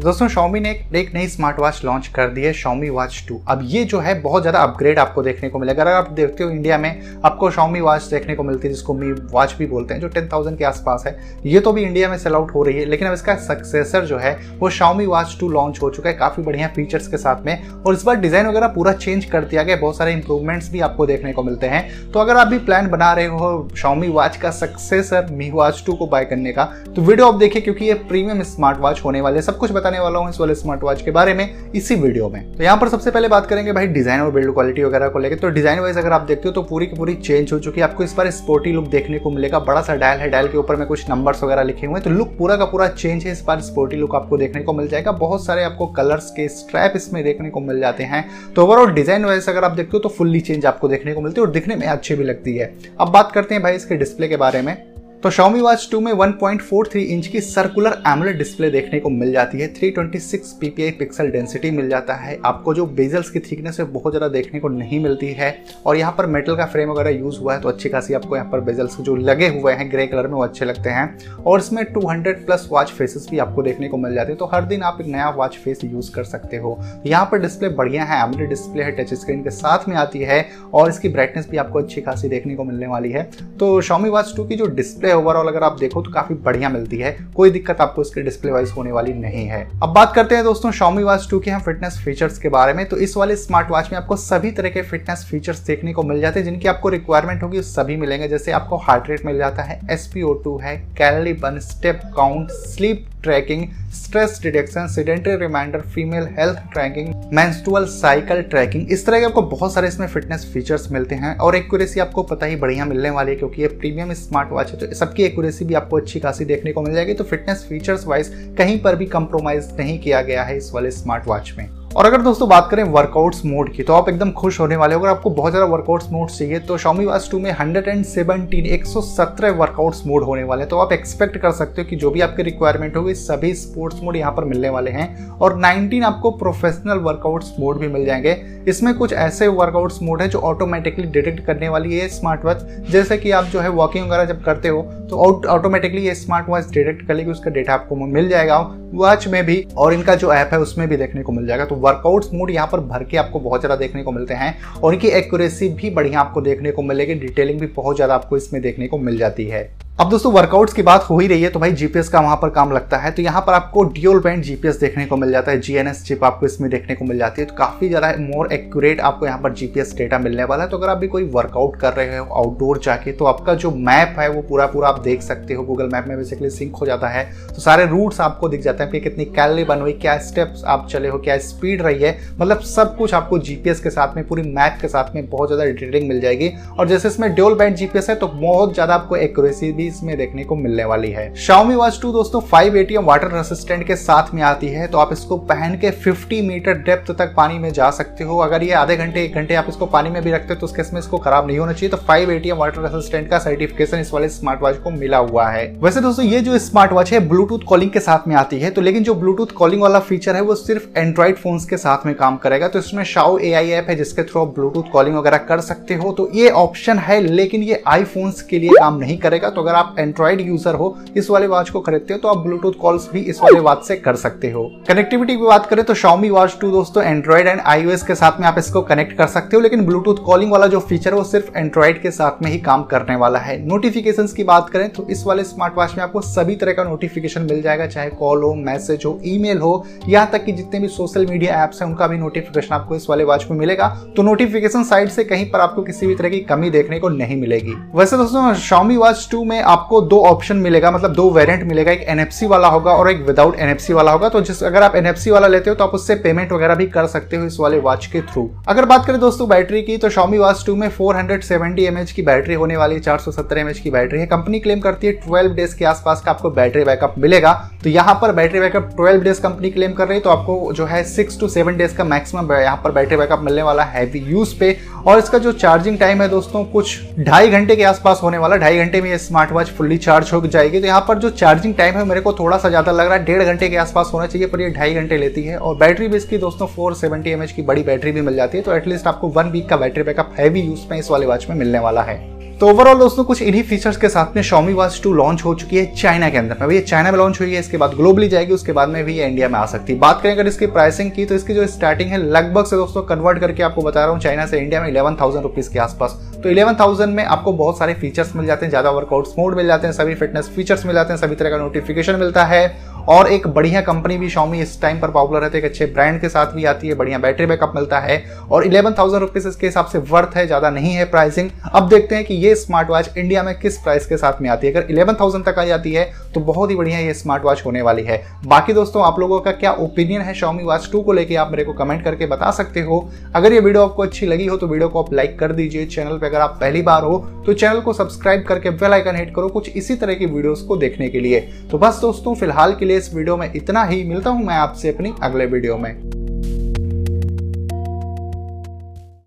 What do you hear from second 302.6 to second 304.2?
से दोस्तों कन्वर्ट करके आपको बता रहा हूँ